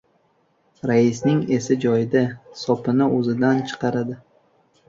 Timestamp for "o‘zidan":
3.19-3.63